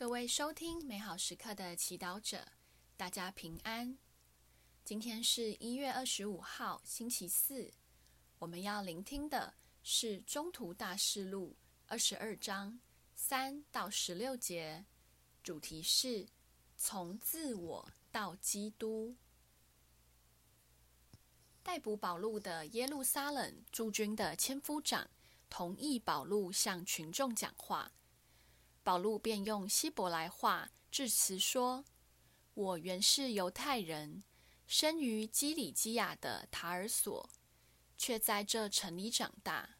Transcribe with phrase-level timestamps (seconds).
[0.00, 2.52] 各位收听美好时刻的祈祷者，
[2.96, 3.98] 大家平安。
[4.82, 7.70] 今天是一月二十五号，星期四。
[8.38, 9.52] 我们要聆听的
[9.82, 11.54] 是《中途大事录》
[11.86, 12.80] 二十二章
[13.14, 14.86] 三到十六节，
[15.42, 16.26] 主题是
[16.78, 19.14] 从自我到基督。
[21.62, 25.10] 逮捕保禄的耶路撒冷驻军的千夫长
[25.50, 27.92] 同意保禄向群众讲话。
[28.82, 31.84] 保禄便用希伯来话致辞说
[32.54, 34.24] ：“我原是犹太人，
[34.66, 37.28] 生于基里基亚的塔尔索，
[37.98, 39.76] 却在这城里长大。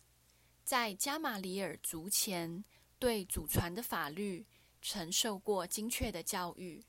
[0.62, 2.64] 在加玛里尔族前，
[2.98, 4.46] 对祖传的法律
[4.80, 6.84] 曾受过精确的教育。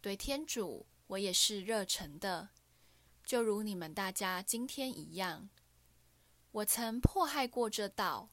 [0.00, 2.50] 对天主，我也是热诚的，
[3.24, 5.50] 就如你们大家今天一样。
[6.52, 8.30] 我曾迫害过这道，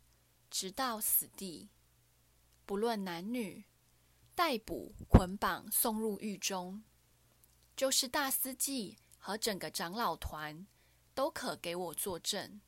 [0.50, 1.70] 直到死地。”
[2.72, 3.66] 不论男女，
[4.34, 6.82] 逮捕、捆绑、送入狱中，
[7.76, 10.66] 就是大司祭和整个长老团
[11.14, 12.62] 都可给我作证。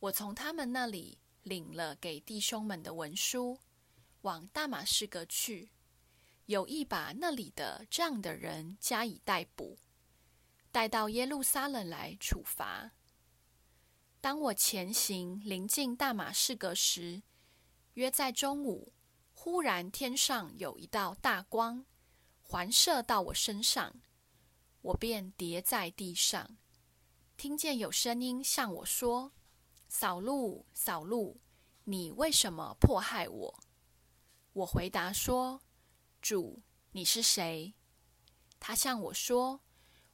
[0.00, 3.58] 我从他们那里领了给弟兄们的文书，
[4.22, 5.68] 往大马士革去，
[6.46, 9.76] 有意把那里的这样的人加以逮捕，
[10.70, 12.92] 带到耶路撒冷来处罚。
[14.22, 17.22] 当我前行临近大马士革时，
[17.92, 18.90] 约在中午。
[19.44, 21.84] 忽然，天上有一道大光
[22.42, 23.92] 环射到我身上，
[24.82, 26.56] 我便跌在地上，
[27.36, 29.32] 听见有声音向我说
[29.90, 31.40] ：“扫路，扫路，
[31.82, 33.60] 你为什么迫害我？”
[34.54, 35.60] 我回答说
[36.22, 36.62] ：“主，
[36.92, 37.74] 你是谁？”
[38.60, 39.60] 他向我说：“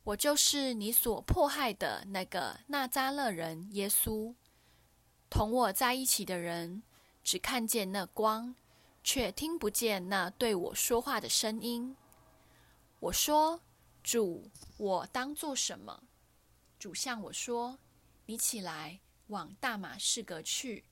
[0.05, 4.35] 我就是你所迫害的那个纳扎勒人耶稣。
[5.29, 6.83] 同我在一起的人
[7.23, 8.55] 只看见那光。”
[9.11, 11.97] 却听不见那对我说话的声音。
[13.01, 13.62] 我说
[14.05, 16.05] ：“主，我当做什么？”
[16.78, 17.79] 主向我说
[18.29, 20.85] ：“你起来，往大马士革去，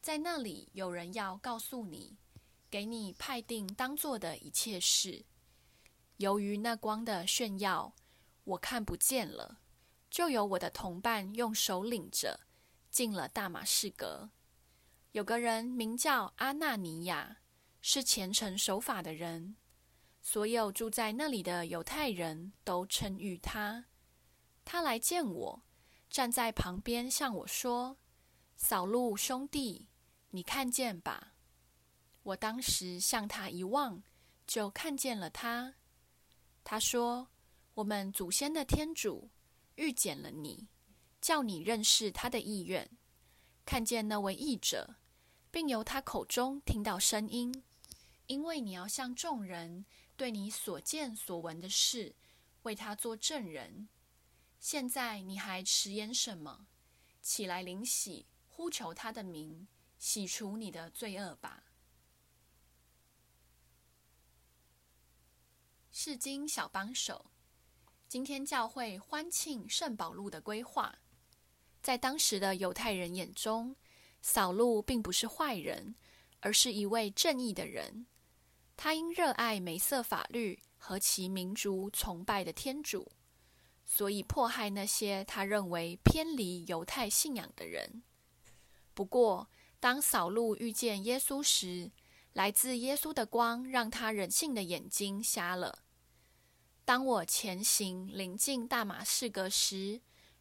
[0.00, 2.16] 在那里有人要告诉你，
[2.70, 5.24] 给你派定当做的一切事。”
[6.18, 7.92] 由于那光的炫耀，
[8.44, 9.58] 我看不见了，
[10.08, 12.38] 就由我的同伴用手领着
[12.88, 14.30] 进了大马士革。
[15.10, 17.38] 有个人名叫阿纳尼亚。
[17.86, 19.56] 是虔诚守法的人，
[20.22, 23.84] 所有住在那里的犹太人都称誉他。
[24.64, 25.62] 他来见我，
[26.08, 27.98] 站在旁边向我说
[28.56, 29.86] ：“扫路兄弟，
[30.30, 31.34] 你看见吧。”
[32.24, 34.02] 我当时向他一望，
[34.46, 35.74] 就看见了他。
[36.64, 37.28] 他说
[37.74, 39.28] ：“我们祖先的天主
[39.74, 40.68] 遇见了你，
[41.20, 42.90] 叫你认识他的意愿，
[43.66, 44.96] 看见那位译者，
[45.50, 47.62] 并由他口中听到声音。”
[48.26, 49.84] 因为你要向众人
[50.16, 52.14] 对你所见所闻的事
[52.62, 53.88] 为他做证人，
[54.58, 56.66] 现在你还迟延什么？
[57.20, 59.68] 起来领洗，呼求他的名，
[59.98, 61.64] 洗除你的罪恶吧。
[65.90, 67.30] 释经小帮手，
[68.08, 70.98] 今天教会欢庆圣保禄的规划。
[71.82, 73.76] 在当时的犹太人眼中，
[74.22, 75.94] 扫路并不是坏人，
[76.40, 78.06] 而是一位正义的人。
[78.76, 83.10] 他因热爱梅瑟法律和其民族崇拜的天主，
[83.84, 88.02] 所以迫害那些他认为偏离犹太信仰的人。
[88.92, 89.48] 不过，
[89.80, 91.90] 当扫路遇见耶稣时，
[92.32, 95.80] 来自耶稣的光让他人性的眼睛瞎了。
[96.84, 100.00] 当我前行临近大马士革时，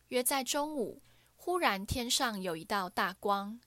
[0.09, 1.01] 约在中午，
[1.35, 3.59] 忽然天上有一道大光，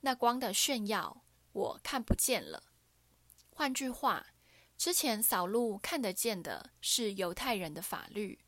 [0.00, 2.62] 那光的炫耀我看不见了。
[3.54, 4.26] 换句话，
[4.78, 8.40] 之前扫路看得见的是犹太人的法律，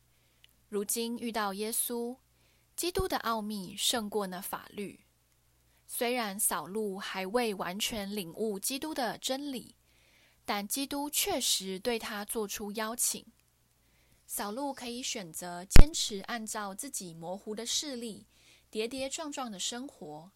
[0.67, 2.17] 如今遇到耶稣，
[2.75, 5.05] 基督的奥秘胜过那法律。
[5.87, 9.75] 虽然扫路还未完全领悟基督的真理，
[10.43, 13.23] 但基督确实对他做出邀请。
[14.25, 18.25] 扫路可以选择坚持按照自己模糊的视力，
[18.71, 20.31] 跌跌撞撞的生活，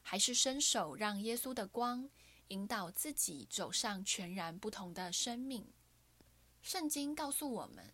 [0.00, 2.08] 还是伸手让耶稣的光
[2.48, 5.72] 引导自己走上全然不同的生命。
[6.60, 7.92] 圣经告诉我们，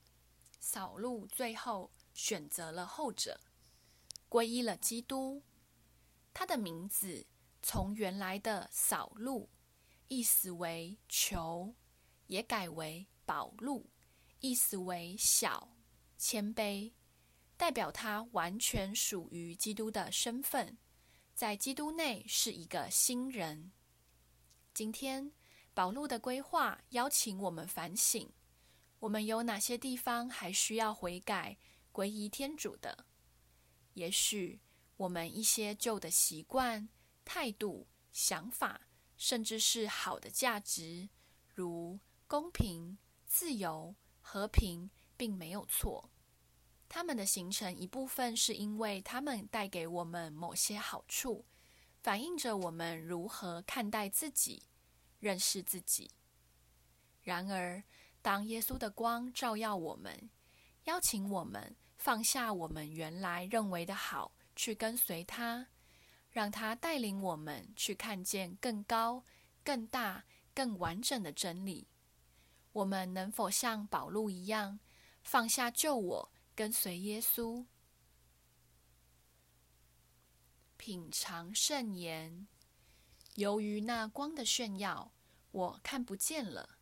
[0.58, 3.40] 扫路最后选择了后者，
[4.28, 5.42] 皈依了基督。
[6.32, 7.26] 他的名字
[7.62, 9.48] 从原来的扫路，
[10.08, 11.74] 意思为求，
[12.26, 13.90] 也改为保路，
[14.40, 15.76] 意思为小、
[16.16, 16.92] 谦卑，
[17.56, 20.78] 代表他完全属于基督的身份，
[21.34, 23.72] 在基督内是一个新人。
[24.72, 25.32] 今天，
[25.74, 28.30] 宝路的规划邀请我们反省：
[29.00, 31.58] 我们有哪些地方还需要悔改、
[31.92, 33.06] 皈依天主的？
[33.94, 34.60] 也许
[34.96, 36.88] 我们一些旧的习惯、
[37.24, 41.10] 态度、想法，甚至是好的价值，
[41.48, 42.96] 如公平、
[43.26, 46.10] 自由、和平，并没有错。
[46.88, 51.44] 它们的形成一部分是因为它们带给我们某些好处，
[52.02, 54.64] 反映着我们如何看待自己。
[55.20, 56.10] 认识自己。
[57.22, 57.84] 然而，
[58.22, 60.30] 当耶稣的光照耀我们，
[60.84, 65.68] 邀请我们放下我们原来认为的好，去跟随他，
[66.30, 69.22] 让他带领我们去看见更高、
[69.62, 70.24] 更大、
[70.54, 71.86] 更完整的真理。
[72.72, 74.80] 我们能否像保禄一样，
[75.22, 77.66] 放下旧我，跟随耶稣？
[80.90, 82.48] 品尝圣言。
[83.36, 85.12] 由于那光的炫耀，
[85.52, 86.78] 我看不见了，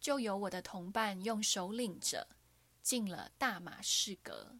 [0.00, 2.28] 就由我的同伴用手领着，
[2.82, 4.56] 进了大马士革。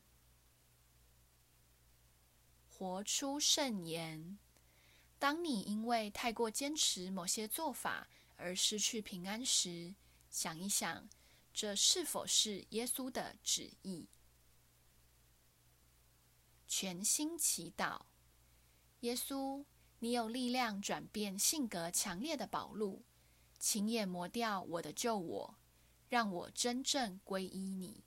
[2.68, 4.38] 活出圣言。
[5.18, 8.06] 当你因为太过坚持某些做法
[8.36, 9.94] 而失去平安时，
[10.28, 11.08] 想一想，
[11.54, 14.06] 这是否是耶稣的旨意？
[16.68, 18.02] 全心祈祷，
[19.02, 19.64] 耶稣。
[20.00, 23.04] 你有力量转变性格强烈的保禄，
[23.60, 25.54] 请也磨掉我的旧我，
[26.08, 28.02] 让我真正皈依你。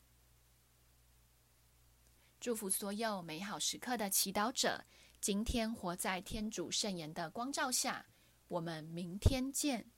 [2.37, 4.83] 祝福所有美好时刻的祈祷者，
[5.21, 8.05] 今天活在天主圣言的光照下。
[8.49, 9.89] 我们明天见。